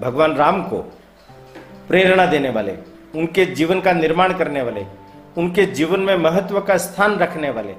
भगवान 0.00 0.36
राम 0.36 0.62
को 0.62 0.78
प्रेरणा 1.88 2.26
देने 2.26 2.50
वाले, 2.50 2.76
उनके 3.14 3.44
जीवन 3.44 3.80
का 3.80 3.92
निर्माण 3.92 4.32
करने 4.38 4.62
वाले, 4.62 4.86
उनके 5.38 5.66
जीवन 5.66 6.00
में 6.00 6.16
महत्व 6.16 6.60
का 6.60 6.76
स्थान 6.76 7.18
रखने 7.18 7.50
वाले। 7.50 7.74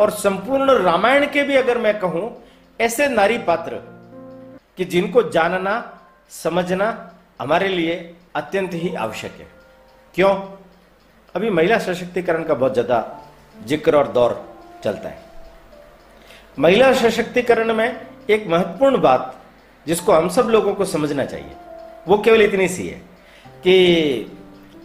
और 0.00 0.10
संपूर्ण 0.10 0.70
रामायण 0.72 1.26
के 1.26 1.42
भी 1.42 1.56
अगर 1.56 1.78
मैं 1.78 1.98
कहूँ, 1.98 2.42
ऐसे 2.80 3.08
नारी 3.08 3.38
पात्र 3.38 3.76
कि 4.76 4.84
जिनको 4.84 5.22
जानना, 5.22 6.00
समझना 6.30 7.12
हमारे 7.40 7.68
लिए 7.68 8.14
अत्यंत 8.34 8.74
ही 8.74 8.94
आवश्यक 8.94 9.32
है। 9.32 9.46
क्यों? 10.14 10.34
अभी 11.34 11.50
महिला 11.50 11.78
सशक्तिकरण 11.78 12.44
का 12.44 12.54
बहुत 12.54 12.72
ज़्यादा 12.72 13.28
ज़िक्र 13.66 13.96
और 13.96 14.08
दौर 14.08 14.58
चलता 14.84 15.08
है। 15.08 15.22
महिला 16.58 16.92
सशक्तिकरण 16.92 17.74
में 17.74 18.00
एक 18.30 18.46
महत्वपूर्ण 18.46 19.00
बात 19.00 19.41
जिसको 19.86 20.12
हम 20.12 20.28
सब 20.28 20.48
लोगों 20.48 20.74
को 20.74 20.84
समझना 20.84 21.24
चाहिए। 21.24 21.56
वो 22.08 22.18
केवल 22.18 22.42
इतनी 22.42 22.68
सी 22.68 22.86
है 22.88 22.98
कि 23.64 23.76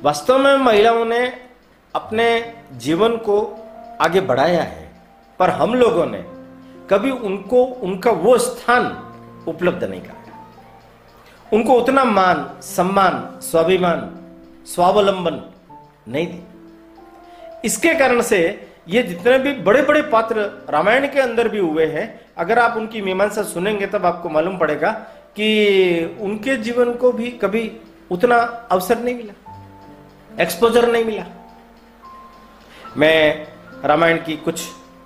वास्तव 0.04 0.38
में 0.38 0.56
महिलाओं 0.56 1.06
ने 1.06 1.22
अपने 1.96 2.54
जीवन 2.78 3.18
को 3.18 3.40
आगे 4.02 4.22
बढ़ाया 4.22 4.64
है, 4.64 4.92
पर 5.40 5.50
हम 5.50 5.74
लोगों 5.74 6.06
ने 6.06 6.24
कभी 6.90 7.12
उनको, 7.12 7.64
उनका 7.64 8.12
वो 8.12 8.38
स्थान 8.38 8.86
उपलब्ध 9.48 9.84
नहीं 9.84 10.02
कराया 10.02 10.16
उनको 11.54 11.74
उतना 11.74 12.04
मान, 12.04 12.60
सम्मान, 12.62 13.40
स्वाभिमान, 13.42 14.00
स्वावलंबन 14.66 15.42
नहीं 16.08 16.28
दिया। 16.28 17.62
इसके 17.66 17.94
कारण 17.94 18.22
से 18.22 18.40
ये 18.88 19.02
जितने 19.04 19.38
भी 19.40 19.54
बड़े 19.62 19.82
बड़े 19.82 20.02
पात्र 20.02 20.42
रामायण 20.70 21.08
के 21.08 21.20
अंदर 21.20 21.48
भी 21.50 21.60
हुए 21.60 21.86
हैं, 21.86 22.06
अगर 22.38 22.60
आप 22.60 22.78
उनकी 22.78 23.02
मीमांसा 23.02 23.44
सुनेंगे 23.44 23.88
तब 23.88 24.06
आपको 24.06 24.30
मालूम 24.30 24.58
पड़ेगा 24.58 24.92
कि 25.36 26.18
उनके 26.22 26.56
जीवन 26.58 26.94
को 26.94 27.12
भी 27.12 27.30
कभी 27.32 27.72
उतना 28.12 28.36
अवसर 28.72 29.00
नहीं 29.00 29.16
मिला 29.16 30.42
एक्सपोजर 30.42 30.92
नहीं 30.92 31.06
मिला। 31.06 31.26
मैं 32.98 33.48
रामायण 33.86 34.18
की 34.18 34.36
कुछ 34.38 34.62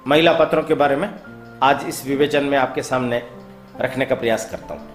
महिला 0.07 0.33
पात्रों 0.33 0.63
के 0.63 0.73
बारे 0.73 0.95
में 0.95 1.09
आज 1.63 1.85
इस 1.87 2.05
विवेचन 2.05 2.43
में 2.43 2.57
आपके 2.57 2.83
सामने 2.83 3.21
रखने 3.81 4.05
का 4.05 4.15
प्रयास 4.15 4.49
करता 4.51 4.73
हूँ। 4.73 4.87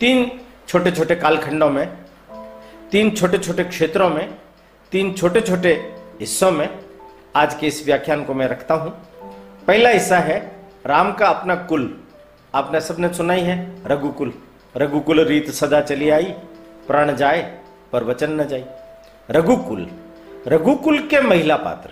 तीन 0.00 0.30
छोटे 0.68 0.90
छोटे 0.90 1.14
कालखंडों 1.14 1.70
में, 1.70 1.86
तीन 2.92 3.10
छोटे 3.10 3.38
छोटे 3.38 3.64
क्षेत्रों 3.64 4.08
में, 4.10 4.38
तीन 4.92 5.12
छोटे 5.12 5.40
छोटे 5.40 5.72
हिस्सों 6.20 6.50
में 6.50 6.68
आज 7.36 7.54
के 7.54 7.66
इस 7.66 7.86
व्याख्यान 7.86 8.24
को 8.24 8.34
मैं 8.34 8.46
रखता 8.46 8.74
हूँ। 8.74 8.90
पहला 9.66 9.90
हिस्सा 9.90 10.18
है, 10.18 10.56
राम 10.86 11.12
का 11.12 11.26
अपना 11.26 11.54
कुल। 11.54 11.98
आपने 12.54 12.80
सबने 12.80 13.14
सुना 13.14 13.32
ही 13.32 13.42
है, 13.42 13.82
रघुकुल। 13.86 14.32
रघुकुल 14.76 15.20
रीत 15.20 15.50
सदा 15.50 15.80
चली 15.80 16.10
आई, 16.10 16.24
प्राण 16.86 17.14
जाए 17.16 17.58
पर 17.92 18.04
वचन 18.04 18.30
न 18.30 18.44
जाए 18.44 18.64
रघुकुल। 19.30 19.90
रघुकुल 20.46 20.98
के 20.98 21.20
महिला 21.20 21.56
पात्र। 21.56 21.90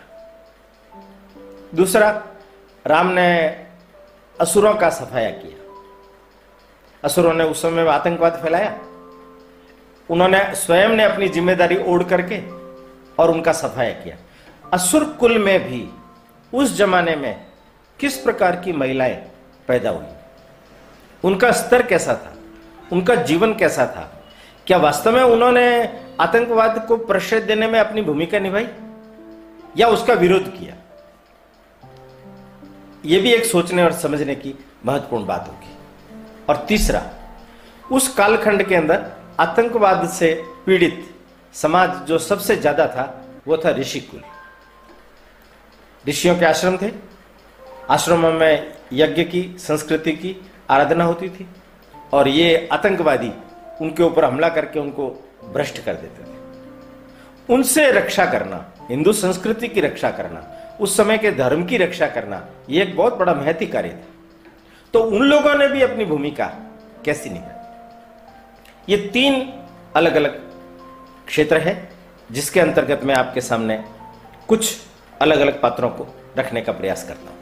दूसरा, 1.76 2.22
राम 2.86 3.06
ने 3.06 3.46
असुरों 4.40 4.74
का 4.74 4.90
सफाया 4.90 5.30
किया। 5.30 5.58
असुरों 7.04 7.34
ने 7.34 7.44
उस 7.44 7.62
समय 7.62 7.88
आतंकवाद 7.88 8.40
फैलाया। 8.42 8.78
उन्होंने, 10.10 10.54
स्वयं 10.54 10.88
ने 10.88 11.04
अपनी 11.04 11.28
ज़िम्मेदारी 11.28 11.84
ओढ़ 11.84 12.02
करके 12.02 12.40
और 13.22 13.30
उनका 13.30 13.52
सफाया 13.52 13.92
किया। 13.92 14.16
असुर 14.72 15.04
कुल 15.04 15.38
में 15.38 15.70
भी 15.70 15.90
उस 16.54 16.76
जमाने 16.76 17.16
में 17.16 17.46
किस 18.00 18.16
प्रकार 18.16 18.56
की 18.56 18.72
महिलाएँ 18.72 19.14
पैदा 19.68 19.90
हुई? 19.90 20.06
उनका 21.24 21.52
स्तर 21.52 21.82
कैसा 21.82 22.14
था? 22.14 22.34
उनका 22.92 23.14
जीवन 23.14 23.54
कैसा 23.54 23.86
था? 23.86 24.22
क्या 24.66 24.78
वास्तव 24.78 25.12
में 25.12 25.22
उन्होंने 25.22 25.98
आतंकवाद 26.20 26.86
को 26.88 26.96
प्रश्रय 26.96 27.40
देने 27.40 27.66
में 27.66 27.80
अपनी 27.80 28.02
भूमिका 28.02 28.38
निभाई? 28.38 28.68
या 29.76 29.88
उसका 29.88 30.14
विरोध 30.14 30.58
किया? 30.58 30.74
यह 33.04 33.22
भी 33.22 33.32
एक 33.32 33.44
सोचने 33.44 33.84
और 33.84 33.92
समझने 33.92 34.34
की 34.34 34.54
महत्वपूर्ण 34.86 35.26
बात 35.26 35.48
होगी। 35.48 35.76
और 36.48 36.64
तीसरा, 36.68 37.06
उस 37.92 38.14
कालखंड 38.14 38.62
के 38.62 38.74
अंदर 38.74 39.06
आतंकवाद 39.40 40.08
से 40.08 40.44
पीड़ित 40.66 41.14
समाज 41.52 41.90
जो 42.08 42.18
सबसे 42.18 42.56
ज़्यादा 42.56 42.86
था, 42.86 43.24
वो 43.48 43.56
था 43.56 43.70
ऋषिकुल। 43.70 44.20
ऋषियों 46.08 46.38
के 46.38 46.44
आश्रम 46.44 46.76
थे। 46.76 46.90
आश्रमों 47.90 48.32
में 48.32 48.72
यज्ञ 48.92 49.24
की, 49.24 49.56
संस्कृति 49.58 50.12
की 50.12 50.36
आराधना 50.70 51.04
होती 51.04 51.28
थी 51.28 51.48
और 52.12 52.28
ये 52.28 52.68
आतंकवादी 52.72 53.32
उनके 53.80 54.02
ऊपर 54.02 54.24
हमला 54.24 54.48
करके 54.48 54.80
उनको 54.80 55.30
भ्रष्ट 55.52 55.84
कर 55.84 55.94
देते 55.94 56.22
थे। 56.22 56.36
उनसे 57.54 57.92
रक्षा 57.92 58.26
करना, 58.26 58.72
हिंदू 58.90 59.12
संस्कृति 59.12 59.68
की 59.68 59.80
रक्षा 59.80 60.10
करना, 60.10 60.46
उस 60.80 60.96
समय 60.96 61.18
के 61.18 61.32
धर्म 61.32 61.64
की 61.64 61.76
रक्षा 61.76 62.06
करना 62.06 62.46
यह 62.70 62.82
एक 62.82 62.96
बहुत 62.96 63.16
बड़ा 63.16 63.34
महती 63.34 63.66
कार्य 63.66 63.88
था। 63.88 64.08
तो 64.92 65.02
उन 65.02 65.22
लोगों 65.22 65.54
ने 65.54 65.68
भी 65.68 65.82
अपनी 65.82 66.04
भूमिका 66.04 66.46
कैसी 67.04 67.30
निभाई? 67.30 67.56
ये 68.88 68.96
तीन 68.96 69.52
अलग 69.96 70.14
अलग 70.14 70.40
क्षेत्र 71.26 71.58
है, 71.58 71.90
जिसके 72.30 72.60
अंतर्गत 72.60 73.00
मैं 73.04 73.14
आपके 73.14 73.40
सामने 73.40 73.84
कुछ 74.48 74.76
अलग 75.20 75.40
अलग 75.40 75.60
पात्रों 75.60 75.90
को 75.90 76.06
रखने 76.38 76.60
का 76.60 76.72
प्रयास 76.72 77.04
करता 77.08 77.30
हूँ। 77.30 77.39